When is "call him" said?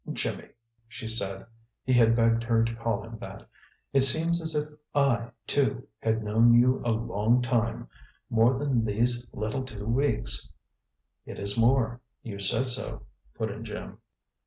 2.75-3.19